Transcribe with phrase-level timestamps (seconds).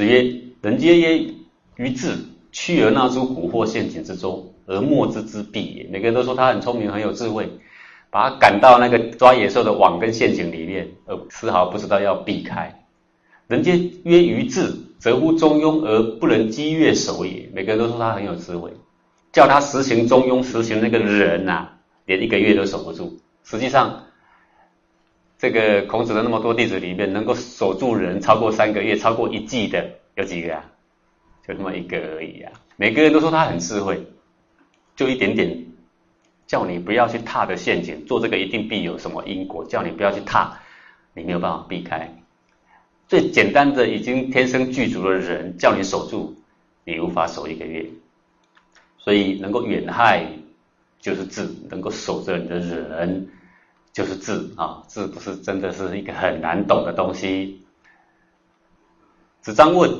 [0.00, 1.26] 子曰：“人皆曰
[1.76, 2.16] 于智，
[2.52, 7.50] 屈而纳诸蛊惑陷阱之中，而莫之之弊也。”每个人都说他很聪明，很有智慧，
[8.08, 12.82] 把他赶到那个抓野兽的网跟陷阱里面，而丝毫不知道要避开。
[13.46, 17.50] 人皆曰于智，则乎中庸而不能积月守也。
[17.52, 18.72] 每个人都说他很有智慧，
[19.34, 21.68] 叫他实行中庸，实行那个人呐，
[22.06, 23.18] 连一个月都守不住。
[23.44, 24.04] 实际上，
[25.40, 30.62] 这个孔子的那么多弟子里面，能够守住人超过三个月、超过一季的有几个啊？
[31.48, 32.52] 就那么一个而已啊！
[32.76, 34.06] 每个人都说他很智慧，
[34.94, 35.64] 就一点点
[36.46, 40.58] 叫你不要去踏的陷阱，做这个一定必有什么因果，叫你不要去踏，
[41.14, 42.14] 你没有办法避开。
[43.08, 46.36] 最简单的，已经天生具足的人，叫你守住，
[46.84, 47.86] 你无法守一个月。
[48.98, 50.26] 所以能够远害
[51.00, 53.26] 就是智，能够守着你的人
[53.92, 54.82] 就是字啊！
[54.86, 57.64] 字不是真的是一个很难懂的东西。
[59.40, 59.90] 子张问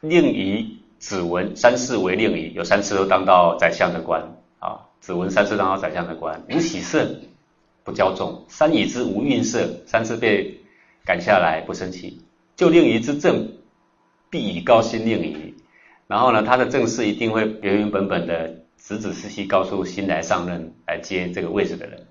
[0.00, 4.88] 令仪、子文三世为令仪，有三次都当到宰相的官啊。
[5.00, 7.16] 子文三次当到宰相的官，无喜色，
[7.84, 10.60] 不骄纵；三以之无愠色，三次被
[11.04, 12.20] 赶下来不生气。
[12.54, 13.48] 就令仪之政，
[14.30, 15.54] 必以高薪令仪。
[16.06, 22.06] 然后呢，他的政事一定会原原本本的、仔仔细细告诉新来上任来接这个位置的人，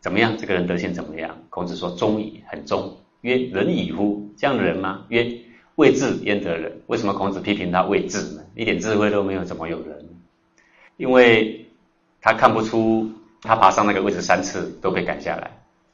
[0.00, 0.36] 怎么样？
[0.38, 1.36] 这个人德行怎么样？
[1.50, 2.96] 孔子说忠矣，很忠。
[3.20, 4.32] 曰仁矣乎？
[4.36, 5.04] 这样的人吗？
[5.08, 5.30] 曰
[5.76, 6.80] 未智焉得仁？
[6.86, 8.42] 为什么孔子批评他未智呢？
[8.54, 10.08] 一点智慧都没有，怎么有人？
[10.96, 11.66] 因为
[12.22, 13.10] 他看不出，
[13.42, 15.50] 他爬上那个位置三次都被赶下来，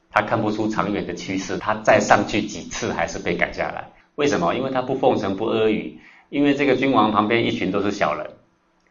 [0.09, 3.89] 他看不出长远的趋势，他再上去几次还是被赶下来。
[4.15, 4.55] 为什么？
[4.55, 5.97] 因为他不奉承不阿谀，
[6.29, 8.25] 因为这个君王旁边一群都是小人，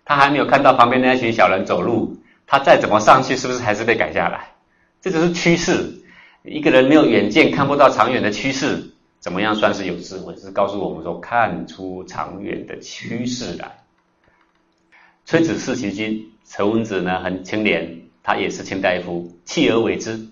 [0.05, 4.56] 他还没有看到旁边那群小人走路，他再怎么上去，是不是还是被赶下来？
[5.01, 6.03] 这就是趋势。
[6.43, 10.37] 一个人没有远见，看不到长远的趋势，怎么样算是有智慧？
[10.37, 13.79] 是告诉我们说，看出长远的趋势来。
[15.25, 20.29] 崔子弑其君，陈文子呢很清廉，他也是卿大夫，弃而为之，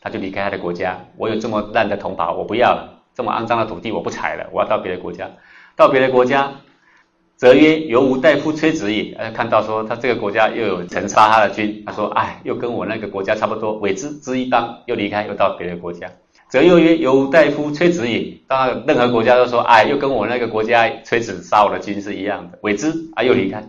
[0.00, 1.04] 他就离开他的国家。
[1.16, 3.02] 我有这么烂的同袍，我不要了。
[3.14, 5.30] 这么肮脏的土地我不采了，我要到别的国家。
[5.76, 6.52] 到别的国家，
[7.40, 16.06] 则曰：“犹吾大夫崔子也。”呃，看到说他这个国家又有臣杀他的君，他说：“哎，又跟我那个国家差不多。”委之之一当，又离开，又到别的国家。
[16.50, 23.66] 则又曰：“犹吾大夫崔子也。”当然，任何国家都说：“哎，又跟我那个国家崔子杀我的君是一样的。”委之啊，又离开。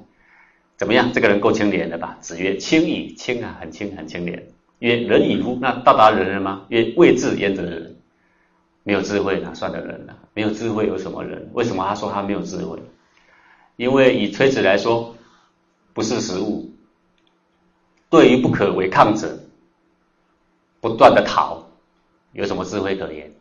[0.76, 1.10] 怎么样？
[1.14, 2.18] 这个人够清廉的吧？
[2.20, 4.44] 子曰：“清矣，清啊，很清，很清廉。”
[4.80, 5.58] 曰：“仁矣乎？
[5.62, 7.96] 那到达仁了吗？”曰：“未至焉得仁？”
[8.84, 10.14] 没有智慧哪算的人呢？
[10.34, 11.50] 没有智慧有什么人？
[11.54, 12.78] 为什么他说他没有智慧？
[13.82, 15.16] 因为以崔子来说，
[15.92, 16.70] 不是食物。
[18.12, 19.40] 对于不可违抗者，
[20.80, 21.64] 不断的逃，
[22.32, 23.34] 有什么智慧可言？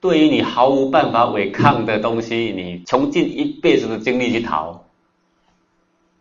[0.00, 4.86] 对于你毫无办法违抗的东西，你穷尽一辈子的精力去逃，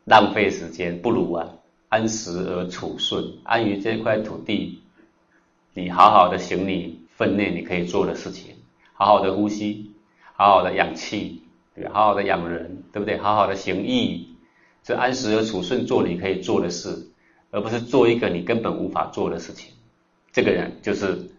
[0.03, 1.47] 浪费时间，不如啊
[1.87, 4.81] 安时而处顺，安于这块土地，
[5.73, 6.99] 你好好的行你。
[7.15, 8.53] 分内你可以做的事情，
[8.91, 9.91] 好好的呼吸，
[10.33, 11.43] 好好的养气，
[11.75, 13.17] 对好好的养人，对不对？
[13.17, 14.29] 好好的行义，
[14.83, 17.09] 这安时而处顺做你可以做的事，
[17.51, 19.73] 而不是做一个你根本无法做的事情。
[20.31, 21.31] 这个人就是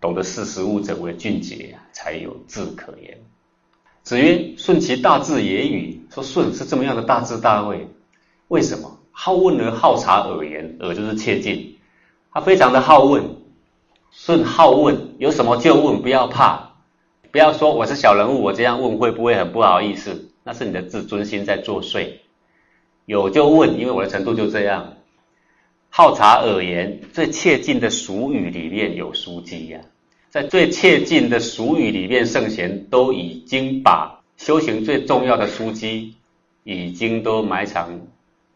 [0.00, 3.18] 懂得视时务者为俊杰，才有志可言。
[4.02, 7.88] 子曰：“顺其大志也与？”说顺是这么样的大智大慧，
[8.48, 8.98] 为什么？
[9.10, 11.76] 好问而好察耳言，耳就是切近，
[12.32, 13.36] 他非常的好问。
[14.10, 16.67] 顺好问，有什么就问，不要怕，
[17.30, 20.30] 不要说我是小人物，我这样问会不会很不好意思？
[20.44, 22.08] 那是你的自尊心在作祟。
[23.04, 24.94] 有就问，因为我的程度就这样。
[25.90, 29.80] 好茶而言，最切近的俗语里面有书机呀，
[30.30, 36.14] 在最切近的俗语里面，圣贤都已经把修行最重要的书籍
[36.64, 38.00] 已经都埋藏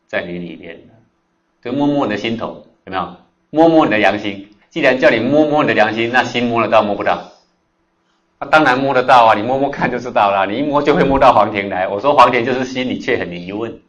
[0.06, 0.94] 在你里面了。
[1.62, 3.16] 就摸摸你的心头，有没有？
[3.50, 4.48] 摸摸你的良心。
[4.70, 7.31] 既然叫你摸摸你的良心，那心摸得到摸不到？
[8.50, 9.34] 当然摸得到啊！
[9.34, 10.46] 你摸摸看就知道了。
[10.46, 11.86] 你一摸就会摸到黄庭来。
[11.86, 13.80] 我说黄庭就是心里却很疑问，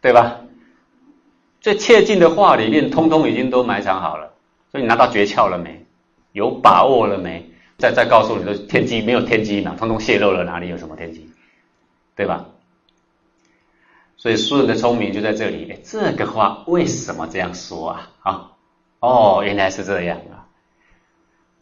[0.00, 0.36] 对吧？
[1.60, 4.32] 最切近的话里面，通通已经都埋藏好了。
[4.70, 5.84] 所以你拿到诀窍了没？
[6.32, 7.48] 有把握了没？
[7.78, 9.74] 再再告诉你的天机没有天机嘛？
[9.78, 11.30] 通通泄露了，哪里有什么天机？
[12.14, 12.44] 对吧？
[14.16, 15.80] 所以书人的聪明就在这里。
[15.84, 18.10] 这个话为什么这样说啊？
[18.22, 18.50] 啊？
[19.00, 20.18] 哦，原来是这样！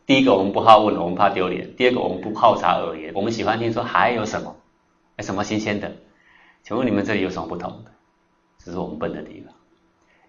[0.04, 4.56] 第一个，我们不好问，我们怕丢脸；第二个，我们不好察耳言，我们喜欢听说还有什么，
[5.20, 5.92] 什么新鲜的？
[6.64, 7.90] 请问你们这里有什么不同的？
[8.64, 9.54] 这是我们笨的地方。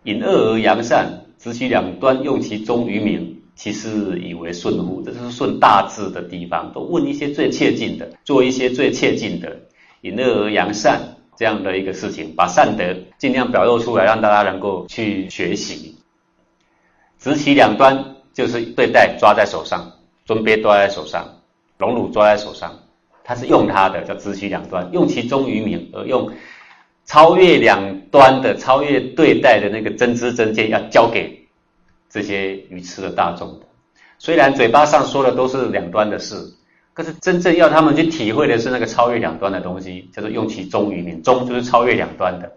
[0.04, 5.02] 引恶而扬善，只取两端，用其中于民，其实以为顺乎？
[5.02, 6.72] 这就是顺大智的地方。
[6.74, 9.62] 都问一些最切近的，做一些最切近的，
[10.02, 15.96] 引恶而扬善这样的一个事情，把善德尽量表露出来，让大家能够去学习。
[17.18, 19.92] 执其两端就是对待抓在手上，
[20.26, 21.26] 尊卑抓在手上，
[21.78, 22.78] 荣辱抓在手上，
[23.24, 26.32] 他是用他的叫知其两端，用其中于民，而用
[27.06, 31.48] 超越两端的、超越对待的那个真知真见，要交给
[32.10, 33.66] 这些愚痴的大众的。
[34.18, 36.54] 虽然嘴巴上说的都是两端的事，
[36.94, 41.22] 可是真正要他们去体会的是那个超越两端的东西，叫做用其中于民。
[41.22, 42.52] 中就是超越两端的，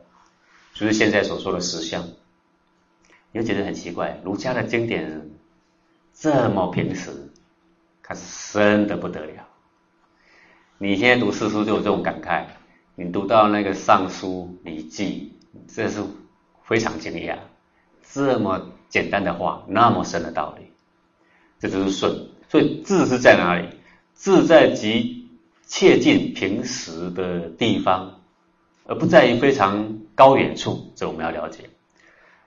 [0.74, 2.02] 就是现在所说的实相。
[3.32, 5.28] 你会觉得很奇怪，儒家的经典
[6.18, 7.10] 这么平实，
[8.00, 9.46] 可是深的不得了。
[10.78, 12.44] 你现在读四书就有这种感慨，
[12.94, 15.34] 你读到那个《尚书》《礼记》，
[15.74, 16.02] 这是
[16.64, 17.36] 非常惊讶，
[18.10, 20.72] 这么简单的话，那么深的道理，
[21.58, 22.28] 这就是顺。
[22.48, 23.68] 所以智是在哪里？
[24.14, 25.28] 智在即
[25.66, 28.20] 切近平时的地方，
[28.86, 30.92] 而不在于非常高远处。
[30.94, 31.68] 这我们要了解。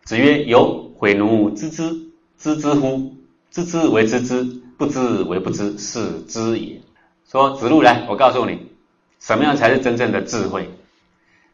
[0.06, 1.92] 子曰：“有悔奴知之，
[2.40, 3.14] 知之乎？
[3.52, 4.44] 知之为知之，
[4.78, 6.82] 不知为不知，是知也。”
[7.28, 8.72] 说子路来，我告诉你，
[9.20, 10.70] 什么样才是真正的智慧？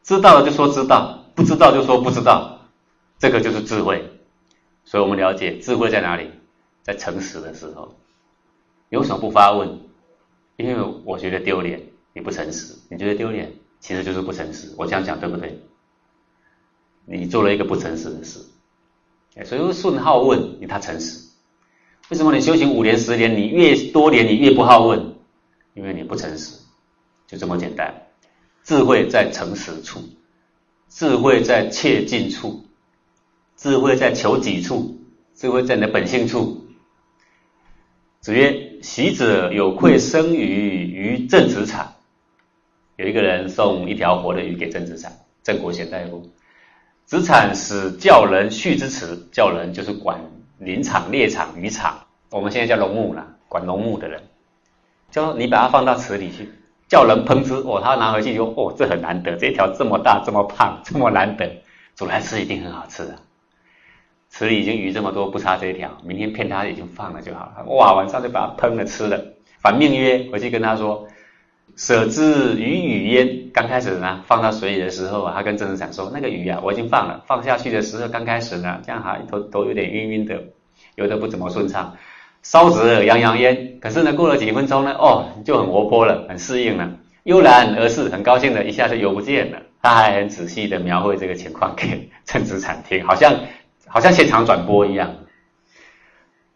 [0.03, 2.61] 知道了就说知道，不知道就说不知道，
[3.19, 4.09] 这个就是智慧。
[4.83, 6.29] 所以我们了解智慧在哪里，
[6.83, 7.95] 在诚实的时候。
[8.89, 9.79] 有什么不发问？
[10.57, 11.81] 因为我觉得丢脸，
[12.13, 14.73] 你不诚实；你觉得丢脸，其实就是不诚实。
[14.77, 15.59] 我这样讲对不对？
[17.05, 18.39] 你做了一个不诚实的事，
[19.43, 21.19] 所以顺好问，你他诚实。
[22.09, 25.15] 为什么你修行五年十年，你越多年你越不好问？
[25.73, 26.59] 因为你不诚实，
[27.27, 27.93] 就这么简单。
[28.63, 29.99] 智慧在诚实处，
[30.87, 32.63] 智慧在切近处，
[33.57, 34.99] 智慧在求己处，
[35.33, 36.65] 智慧在你的本性处。
[38.21, 41.95] 子曰：“习者有愧生于于郑子产。”
[42.97, 45.11] 有一个人送一条活的鱼给郑子产，
[45.43, 46.31] 郑国贤大夫。
[47.05, 50.19] 子产使教人畜之池，教人就是管
[50.59, 51.97] 林场、猎场、渔场，
[52.31, 54.23] 我们现在叫农牧了，管农牧的人，
[55.11, 56.49] 叫你把它放到池里去，
[56.87, 61.61] 叫人烹之，哦，他拿回去说，哦，这很难得，这条这么大、这么胖、这么难得，
[61.95, 63.15] 煮来吃一定很好吃的。
[64.29, 67.63] 池里已经鱼这么多，不差这一条，明天骗他已经放了就好了。
[67.67, 69.19] 哇，晚上就把它烹了吃了。
[69.61, 71.07] 反命曰，回去跟他说。
[71.75, 73.49] 舍之鱼与焉。
[73.53, 77.23] 刚开始呢，放到水里的时候啊，他跟郑子产说：“那个鱼啊，我已经放了。
[77.25, 80.41] 放下去的时候，刚开始呢，这样还都都有点晕晕的，
[80.95, 81.95] 游的不怎么顺畅。
[82.43, 83.79] 烧子洋洋焉。
[83.81, 86.91] 可是呢，过了几分钟呢，哦，就很活泼了，很适应了，
[87.23, 89.59] 悠然而逝，很高兴的，一下就游不见了。
[89.81, 93.33] 他还很仔细的描绘这个情况 给郑子产听，好像
[93.87, 95.13] 好像现场转播一样。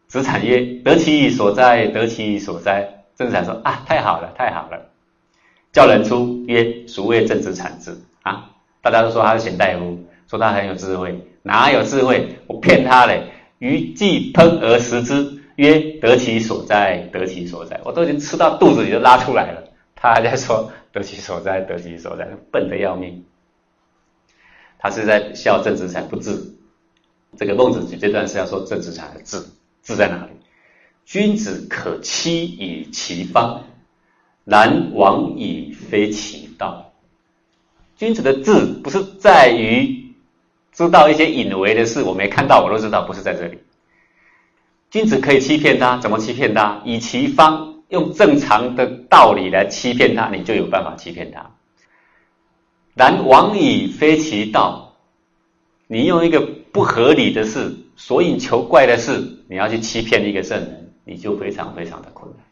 [0.07, 3.05] 子产曰：得其所在，得其所在。
[3.15, 4.88] 郑子产说：啊，太好了，太好了。
[5.71, 8.49] 叫人出曰：“孰谓正直产智啊？”
[8.81, 12.39] 大家都说他是贤大夫，说他很有智慧，哪有智慧？
[12.47, 13.31] 我骗他嘞！
[13.59, 19.63] 鱼既烹而食之，曰：“得其所在，得其所在。”我都已经吃到肚子里，都拉出来了，
[19.95, 23.25] 他还在说“得其所在，得其所在”，笨的要命。
[24.79, 26.55] 他是在笑郑子产不智。
[27.37, 29.45] 这个孟子举这段是要说郑子产的智，
[29.83, 30.31] 智在哪里？
[31.05, 33.63] 君子可欺以其方。
[34.45, 36.91] 然往矣，非其道。
[37.95, 40.13] 君子的智不是在于
[40.71, 43.59] 知道一些隐微的事，我没看到，我都知道，不是在这里。
[44.89, 46.81] 君子可以欺骗他，怎么欺骗他？
[46.85, 51.51] 以其方，用正常的道理来欺骗他，你就有办法欺骗他。
[52.95, 54.95] 然往矣，非其道。
[55.87, 56.39] 你用一个
[56.71, 62.45] 不合理的事，所以求怪的事，你要去欺骗一个圣人，你就非常非常的困难。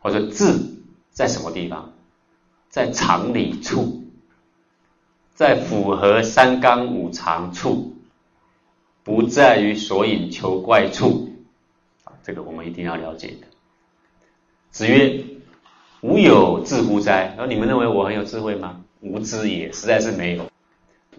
[0.00, 0.76] 或者智。
[1.10, 1.92] 在什么地方？
[2.68, 4.04] 在常理处，
[5.34, 7.96] 在符合三纲五常处，
[9.02, 11.32] 不在于所引求怪处。
[12.04, 13.48] 啊，这个我们一定要了解的。
[14.70, 15.24] 子曰
[16.02, 18.84] ：“吾有智乎哉？”然后你们认为我很有智慧吗？
[19.00, 20.48] 无知也，实在是没有。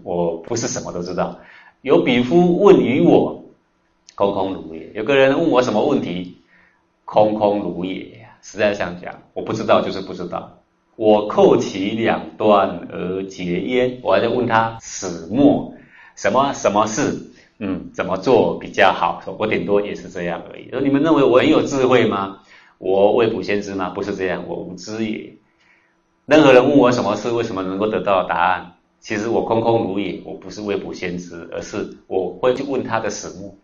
[0.03, 1.37] 我不是什么都知道。
[1.81, 3.43] 有比夫问于我，
[4.15, 4.93] 空空如也。
[4.93, 6.37] 有个人问我什么问题，
[7.03, 8.18] 空空如也。
[8.41, 10.57] 实在上讲，我不知道就是不知道。
[10.95, 15.73] 我扣其两端而结焉，我还在问他始末，
[16.15, 17.17] 什么什么事，
[17.59, 19.23] 嗯，怎么做比较好？
[19.37, 20.69] 我顶多也是这样而已。
[20.69, 22.39] 说你们认为我很有智慧吗？
[22.77, 23.89] 我未卜先知吗？
[23.89, 25.33] 不是这样，我无知也。
[26.25, 28.73] 任何人问我什么事，为什么能够得到答案？
[28.99, 33.55] 其实我空空如也，我不是未卜先知，而是我会去问他的始末。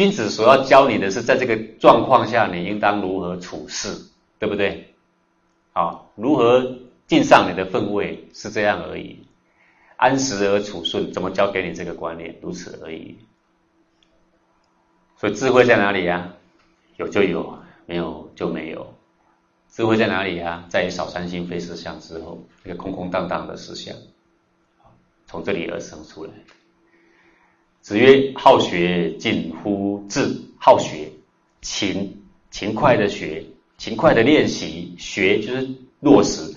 [0.00, 4.06] 君子所要教你的是，在这个状况下，你应当如何处事，
[4.38, 4.94] 对不对？
[5.74, 9.18] 啊，如何敬上你的分位是这样而已，
[9.96, 13.18] 安时而处顺，怎么教给你这个观念，如此而已。
[15.18, 16.32] 所以智慧在哪里呀？
[16.96, 18.94] 有就有，没有就没有。
[19.68, 20.64] 智慧在哪里呀？
[20.70, 23.94] 在于少三心非思相之后，一个空空荡荡的思想，
[25.26, 26.30] 从这里而生出来。
[27.90, 31.10] 子曰：“好学近乎智。”好学，
[31.60, 33.44] 勤勤快的学，
[33.78, 35.68] 勤快的练习，学就是
[35.98, 36.54] 落实，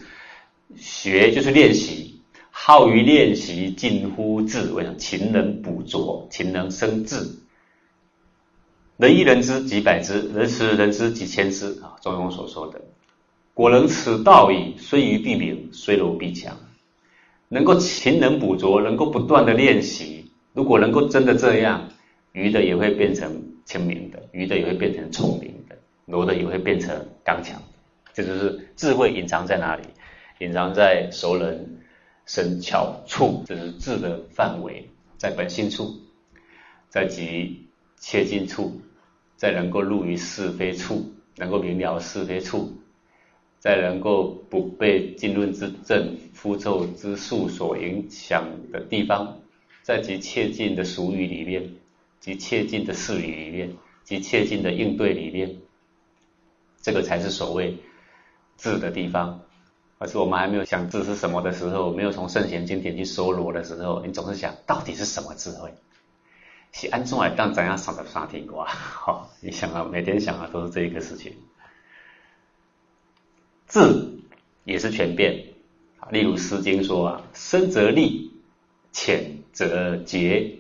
[0.75, 2.21] 学就是练习。
[2.51, 4.71] 好于练习，近乎智。
[4.75, 4.95] 我想？
[4.99, 7.39] 勤能补拙，勤能生智。
[8.97, 11.97] 人一人知几百之，人十人知几千之啊！
[11.99, 12.79] 中庸所说的，
[13.55, 14.75] 果能此道矣。
[14.77, 16.55] 虽愚必明，虽柔必强。
[17.47, 20.22] 能够勤能补拙，能够不断的练习。
[20.53, 21.89] 如果能够真的这样，
[22.31, 23.49] 愚的也会变成。
[23.65, 27.61] 聪明的，愚的也会变成聪明的，柔的也会变成刚强。
[28.13, 29.83] 这就是智慧隐藏在哪里？
[30.39, 31.79] 隐藏在熟人
[32.25, 35.95] 生巧处，这是智的范围，在本性处，
[36.89, 37.65] 在即
[37.97, 38.81] 切近处，
[39.37, 42.73] 在能够入于是非处，能够明了是非处，
[43.59, 49.39] 在能够不被经论之正、符咒之术所影响的地方，
[49.83, 51.75] 在即切近的俗语里面。
[52.23, 53.75] 及切近的事理里面，
[54.05, 55.57] 及切近的应对里面，
[56.81, 57.79] 这个才是所谓
[58.55, 59.41] 智的地方。
[59.97, 65.73] 而是我们还没有想智是什么的时候，没有从圣贤经典去搜罗的时候，你总是想到底是什么智慧？
[66.71, 68.67] 是安中来当怎样上的沙听瓜？
[68.71, 71.33] 好，你想啊，每天想啊，都是这一个事情。
[73.67, 74.21] 智
[74.63, 75.47] 也是全变。
[76.09, 78.31] 例如《诗经》说啊：“深则利，
[78.93, 80.55] 浅则竭。”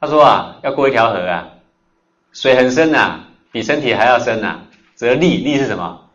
[0.00, 1.48] 他说啊，要过一条河啊，
[2.32, 4.60] 水很深呐，比身体还要深呐。
[4.94, 6.08] 则利，利是什么？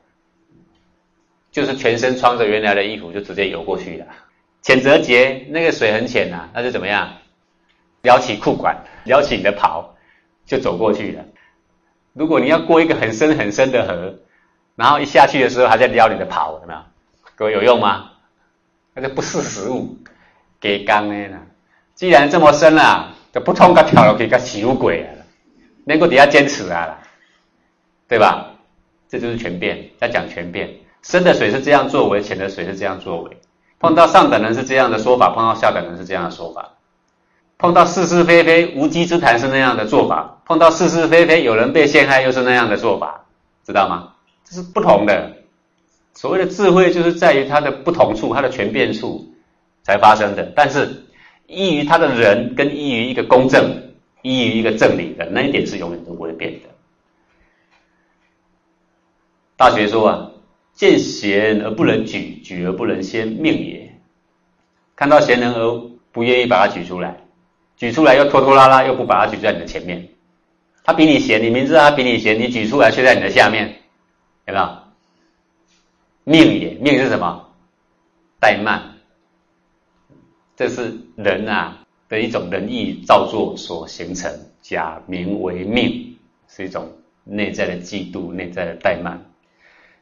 [1.51, 4.05] 就是全身穿着原来的衣服就直接游过去了。
[4.61, 7.11] 浅则竭，那个水很浅呐，那就怎么样？
[8.03, 9.95] 撩起裤管，撩起你的袍，
[10.45, 11.25] 就走过去了。
[12.13, 14.19] 如果你要过一个很深很深的河，
[14.75, 16.79] 然后一下去的时候还在撩你的袍，有没有？
[17.35, 18.11] 各位有用吗？
[18.93, 19.97] 那就不是食物，
[20.59, 21.15] 给刚的
[21.95, 23.13] 既然这么深了。
[23.45, 25.09] 不通，他跳楼去，他起鬼了，
[25.85, 26.97] 能够底下坚持啊，
[28.07, 28.47] 对吧？
[29.07, 30.67] 这就是全变，在讲全变。
[31.03, 33.37] 深的水是这样作为，浅的水是这样作为。
[33.79, 36.71] 碰到上等人是这样的说法，碰到下等人是这样的说法。
[37.59, 43.25] 碰到是是非非、无稽之谈是那样的做法，碰到是是非非、有人被陷害又是那样的做法，
[43.63, 44.13] 知道吗？
[44.43, 45.31] 这是不同的。
[46.15, 49.31] 所谓的智慧，就是在于它的不同处，它的全变处
[49.87, 50.43] 才发生的。
[50.55, 51.03] 但是。
[51.49, 53.81] 依于他的人，跟依于一个公正，
[54.21, 56.67] 依于一个正理的那一点是永远都不会变的。
[59.55, 60.31] 大学说啊，
[60.73, 63.89] 见贤而不能举，举而不能先，命也。
[64.93, 67.15] 看到贤人而不愿意把他举出来，
[67.77, 70.05] 举出来又拖拖拉拉，又不把他举在你的前面。
[70.83, 73.73] 他比你贤，你明知道他比你贤，你举出来却在你的下面，
[74.47, 74.69] 有没有？
[76.25, 77.49] 命也，命是什么？
[78.41, 78.96] 怠慢。
[80.57, 81.77] 这是人啊
[82.09, 86.91] 的一种仁义造作所形成，假名为命，是一种
[87.23, 89.23] 内在的嫉妒、内在的怠慢。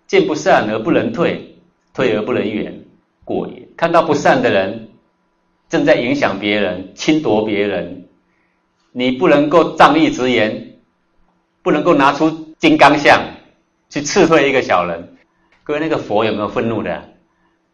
[0.07, 1.57] 见不善而不能退，
[1.93, 2.73] 退而不能远，
[3.25, 3.67] 过也。
[3.75, 4.87] 看到不善的人
[5.67, 8.07] 正在影响别人、侵夺别人，
[8.93, 10.77] 你不能够仗义直言，
[11.63, 13.21] 不能够拿出金刚相
[13.89, 15.17] 去斥退一个小人。
[15.65, 17.09] 各位，那个佛有没有愤怒的？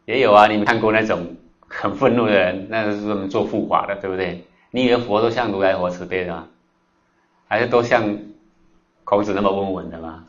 [0.06, 1.36] 也有啊，你们看过那种？
[1.72, 4.46] 很愤怒的人，那是专门做护法的，对不对？
[4.72, 6.48] 你以为佛都像如来佛慈悲的吗？
[7.48, 8.18] 还是都像
[9.04, 10.26] 孔子那么温文的吗？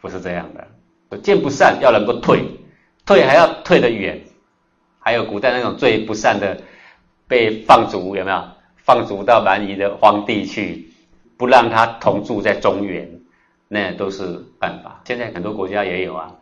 [0.00, 1.18] 不是这样的。
[1.18, 2.44] 见不善要能够退，
[3.06, 4.20] 退还要退得远。
[4.98, 6.60] 还有古代那种最不善的，
[7.26, 8.44] 被放逐有没有？
[8.76, 10.90] 放逐到蛮夷的荒地去，
[11.38, 13.08] 不让他同住在中原，
[13.68, 15.00] 那都是办法。
[15.04, 16.34] 现在很多国家也有啊，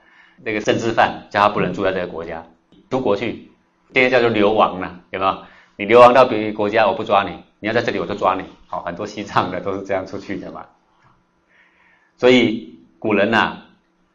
[0.43, 2.45] 那个政治犯叫他不能住在这个国家，
[2.91, 3.52] 出国去。
[3.93, 5.43] 这个叫做流亡呢，有没有？
[5.77, 8.45] 你流亡到别的国家，我不抓你；你要在这里，我就抓你。
[8.67, 10.67] 好，很多西藏的都是这样出去的嘛。
[12.17, 13.57] 所以古人呐，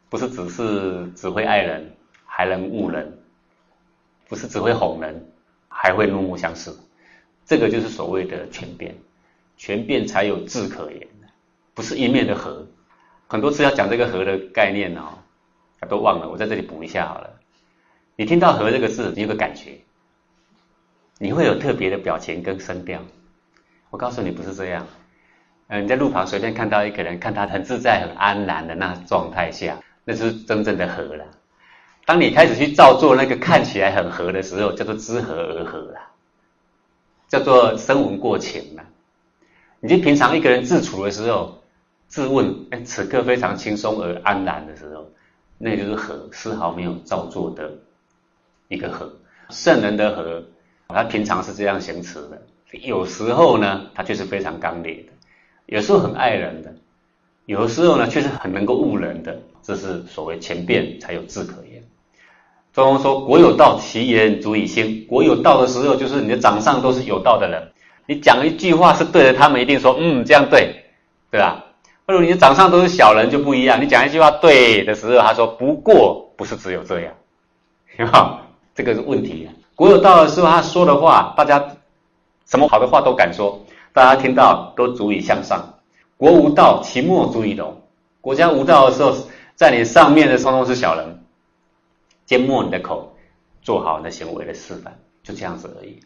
[0.10, 3.06] 不是只是只会爱人，还能误人；
[4.30, 5.30] 不是只会哄人，
[5.68, 6.72] 还会怒目相视。
[7.46, 8.96] 这个就是所谓的全变，
[9.58, 11.08] 全变才有智可言
[11.74, 12.66] 不是一面的和。
[13.28, 15.18] 很多次要讲这个和的概念哦，
[15.90, 17.37] 都忘了，我在这里补一下好了。
[18.20, 19.80] 你听到“和”这个字，你有个感觉，
[21.20, 23.00] 你会有特别的表情跟声调。
[23.92, 24.88] 我告诉你，不是这样。
[25.68, 31.26] 嗯，你在路旁随便看到一个人，看他很自在、很安然的那状态下，那是真正的和了。
[32.08, 36.00] 当你开始去照做那个看起来很和的时候，叫做知和而和了，
[37.28, 38.84] 叫做声闻过情了。
[39.80, 41.62] 你就平常一个人自处的时候，
[42.08, 45.08] 自问，哎，此刻非常轻松而安然的时候，
[45.60, 47.72] 那就是和，丝毫没有造作的
[48.68, 49.12] 一个和。
[49.50, 50.44] 圣人的和，
[50.90, 52.42] 他平常是这样行持的，
[52.84, 55.14] 有时候呢，他却是非常刚烈的，
[55.68, 56.76] 有时候很爱人的，
[57.46, 61.82] 有时候呢，却是很能够悟人的，这是所谓前变才有智可言。
[62.74, 67.72] 庄公说：“国有道，其言足以兴。”国有道的时候，就是你的掌上都是有道的人。
[68.06, 70.76] 你讲一句话是对的，他们一定说：“嗯，这样对，
[71.32, 71.66] 对吧？”
[72.06, 73.82] 或者你的掌上都是小人就不一样。
[73.82, 77.14] 你讲一句话对的时候，他说：“不过不是只有这样，
[77.96, 78.44] 是吧？”
[78.78, 79.50] 这个问题。
[79.74, 81.76] 国有道的时候，他说的话，大家
[82.46, 83.60] 什么好的话都敢说，
[83.92, 85.74] 大家听到都足以向上。
[86.16, 87.82] 国无道，其莫足以容。
[88.22, 89.16] 国家无道的时候，
[89.56, 91.24] 在你上面的通通是小人。
[92.28, 93.16] 缄默你的口，
[93.62, 94.94] 做好你的行为的示范，
[95.24, 96.00] 就这样子而已。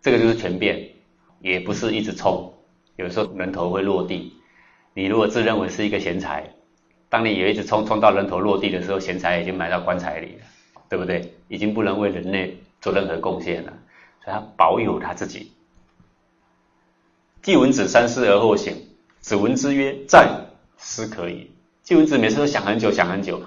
[0.00, 0.88] 这个就是全变，
[1.40, 2.52] 也不是一直冲，
[2.96, 4.32] 有时候人头会落地。
[4.94, 6.48] 你如果自认为是一个贤才，
[7.10, 10.46] 当你也一直冲冲到人头落地的时候，贤才已经埋到棺材里了，
[10.92, 11.32] 对不对？
[11.48, 13.72] 已经不能为人类做任何贡献了，
[14.22, 15.50] 所以他保有他自己。
[17.40, 18.76] 季文子三思而后行，
[19.20, 20.28] 子闻之曰：“在，
[20.76, 21.50] 思可以。”
[21.82, 23.40] 季文子每次都想很久，想很久。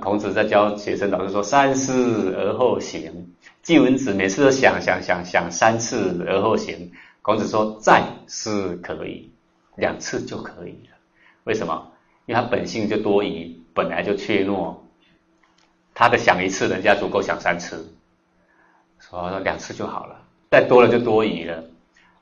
[0.00, 6.90] 孔子在教学生，老师说：“三思而后行。”季文子每次都想想想想三次而后行。
[7.20, 9.30] 孔子说：“再思可以，
[9.76, 10.96] 两次就可以了。
[11.44, 11.92] 为什么？
[12.24, 14.74] 因为他本性就多疑，本来就怯懦。
[15.98, 17.92] 他的想一次，人家足够想三次，
[19.00, 20.14] 说两次就好了。
[20.48, 21.64] 再多了就多疑了。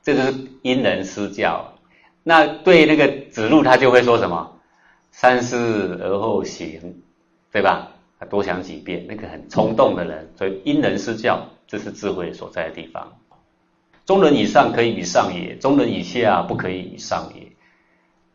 [0.01, 1.75] 这就是因人施教。
[2.23, 4.51] 那对那个子路，他就会说什么？
[5.11, 7.03] 三思而后行。”
[7.53, 7.91] 对吧？
[8.19, 13.13] 他多想几遍，那个很冲动的人，所以因人施教，这是智慧所在的地方。
[14.07, 17.43] 中人以上可以以上也，中人以下不可以以上也。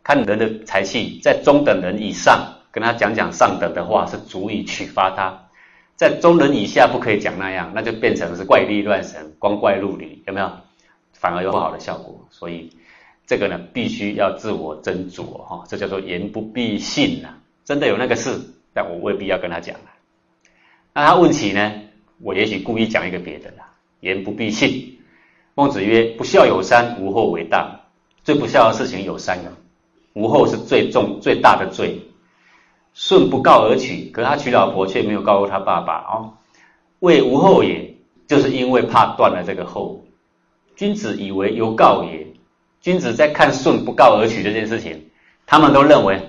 [0.04, 5.46] 看人的才气，在中等人以上，跟他讲讲上等的话，是足以启发他；
[5.94, 10.50] 在中人以下，不可以讲那样，那就变成是怪力乱神、光怪陆离，有没有？
[11.12, 12.26] 反而有不好的效果。
[12.30, 12.72] 所以
[13.26, 17.28] 这个呢，必须要自我斟酌哈，这叫做言不必信呐，
[17.64, 18.40] 真的有那个事。
[18.74, 19.90] 但我未必要跟他讲了。
[20.94, 21.72] 那他问起呢，
[22.22, 23.68] 我也许故意讲一个别的啦。
[24.00, 24.98] 言不必信。
[25.54, 27.80] 孟子曰：“不孝有三，无后为大。”
[28.24, 29.52] 最不孝的事情有三个，
[30.14, 32.00] 无后是最重最大的罪。
[32.94, 36.34] 舜不告而娶，可他娶老婆却没有告诉他爸爸哦，
[37.00, 37.94] 为无后也，
[38.26, 40.04] 就是因为怕断了这个后。
[40.76, 42.26] 君子以为有告也。
[42.80, 45.10] 君子在看舜不告而娶这件事情，
[45.46, 46.20] 他们都认为。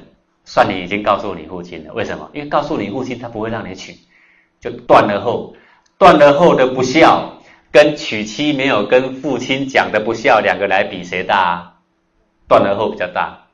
[0.45, 2.29] 算你已经告诉你父亲了，为什么？
[2.33, 3.95] 因为告诉你父亲，他不会让你娶，
[4.59, 5.55] 就断了后，
[5.97, 7.39] 断了后的不孝，
[7.71, 11.37] 跟娶妻没有跟父亲讲的不孝，两个来比谁大？
[11.37, 11.69] 啊
[12.45, 13.47] 断了后比较大，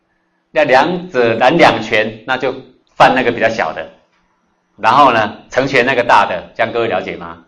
[0.50, 2.56] 那两者难两全，那就
[3.00, 3.90] 犯那个比较小的，
[4.76, 7.46] 然后呢，成全那个大的，这样各位了解吗？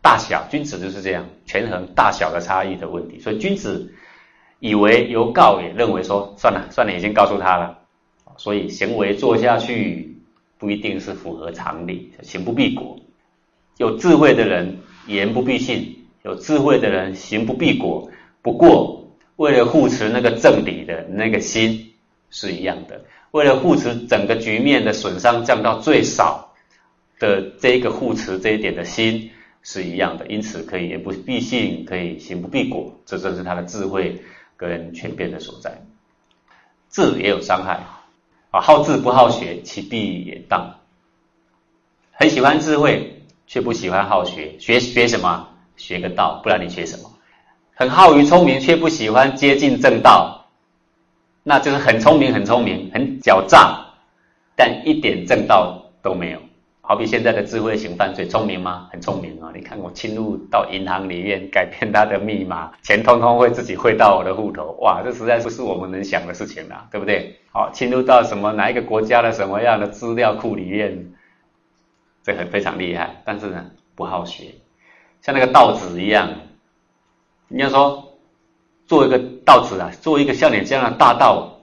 [0.00, 3.92] 大小，君子就是这样，权衡大小的差异的问题，所以君子
[4.60, 7.76] 以为由告也，认为说算了算了，已经告诉他了。
[8.36, 10.16] 所以行为做下去
[10.58, 12.96] 不一定是符合常理，行不必果。
[13.78, 14.78] 有智慧的人
[15.08, 18.08] 言不必信，有智慧的人行不必果。
[18.42, 21.94] 不过为了护持那个正理的那个心
[22.30, 26.52] 是一样的，为了护持整个局面的损伤降到最少
[27.18, 29.32] 的这一个护持这一点的心
[29.64, 34.22] 是一样的，因此可以言不必信，可以行不必果，这正是他的智慧
[34.56, 35.82] 跟权变的所在。
[36.90, 37.80] 智也有伤害。
[38.52, 40.76] 啊，好智不好学，其必也当。
[42.12, 44.60] 很喜欢智慧，却不喜欢好学。
[44.60, 45.48] 学学什么？
[45.76, 47.10] 学个道，不然你学什么？
[47.74, 50.43] 很好于聪明，却不喜欢接近正道，
[51.46, 53.78] 那就是很聪明，很聪明，很狡诈，
[54.56, 56.40] 但一点正道都没有。
[56.80, 58.88] 好比现在的智慧型犯罪，聪明吗？
[58.92, 59.50] 很聪明啊！
[59.54, 64.72] 你看我侵入到银行里面，改变他的密码，钱通通会自己汇到我的户头。
[64.80, 67.38] 哇，这实在不是我们能想的事情啦，对不对？
[67.52, 71.12] 好，侵入到什么哪一个国家的什么样的资料库里面，
[72.22, 73.22] 这很非常厉害。
[73.24, 74.54] 但是呢，不好学，
[75.22, 76.28] 像那个道子一样。
[77.48, 78.03] 你要说
[78.94, 81.58] 做一个道子啊，做一个像你这样的大道，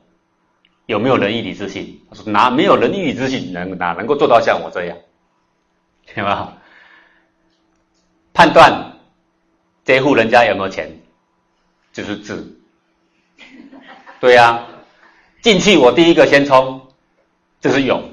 [0.85, 1.97] 有没有仁义礼智信？
[2.09, 4.97] 他说哪没有仁义礼智信，能哪能够做到像我这样？
[6.13, 6.57] 对吧？
[8.33, 8.97] 判断
[9.85, 10.91] 这户人家有没有钱，
[11.93, 12.45] 就是智。
[14.19, 14.67] 对呀，
[15.41, 16.81] 进去我第一个先冲，
[17.61, 18.11] 就是勇，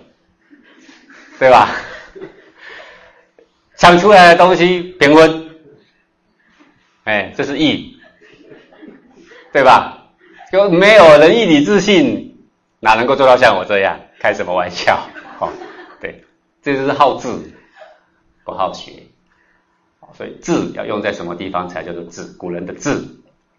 [1.41, 1.71] 对吧？
[3.75, 5.51] 想出来的东西平分，
[7.03, 7.98] 哎，这是义，
[9.59, 10.13] 对吧？
[10.53, 12.37] 就没有仁义礼智信，
[12.79, 13.99] 哪能够做到像我这样？
[14.21, 15.09] 开什么玩笑？
[15.41, 15.51] 哦，
[16.01, 16.23] 对，
[16.63, 17.29] 这就是好智，
[18.45, 18.93] 不好学。
[20.15, 22.23] 所以智要用在什么地方才叫做智？
[22.39, 23.05] 古人的智，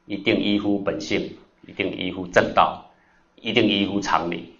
[0.05, 2.89] 一定依乎本性，一定依乎正道，
[3.35, 4.53] 一定依乎常理，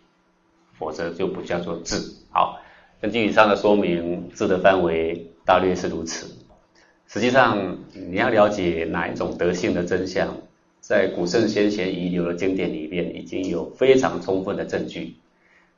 [0.78, 1.96] 否则就不叫做智。
[2.32, 2.60] 好，
[3.00, 6.28] 根据以上的说明，智的范围大略是如此。
[7.08, 10.36] 实际上，你要了解哪一种德性的真相，
[10.90, 15.14] 在古圣先贤遗留的经典里面，已经有非常充分的证据。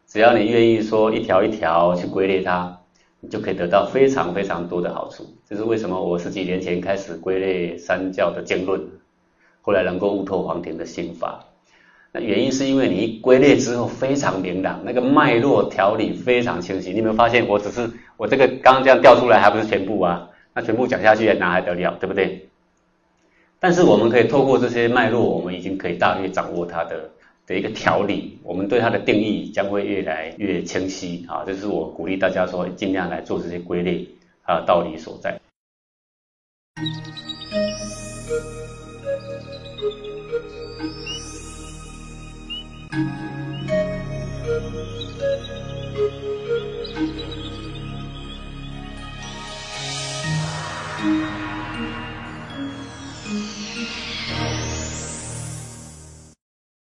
[0.08, 2.78] 只要你愿意说一条一条去归类它。
[3.20, 5.26] 你就可以得到非常非常多的好处。
[5.46, 8.82] 这是为什么我十几年前开始归类三教的经论，
[9.62, 11.44] 后来能够悟透黄庭的心法。
[12.14, 16.92] 那原因是因为你一归类之后非常明朗，那个脉络条理非常清晰。
[16.92, 17.46] 你有没有发现？
[17.50, 20.30] 我只是我这个刚刚这样调出来还不是全部啊？
[20.56, 22.48] 那全部讲下去哪还得了，对不对？
[23.62, 27.10] 但是我们可以透过这些脉络，我们已经可以大约掌握它的。
[27.48, 31.44] 的一个条理，我们对它的定义将会越来越清晰啊！
[31.44, 34.08] 这是我鼓励大家说，尽量来做这些归类
[34.44, 35.42] 啊道理所在。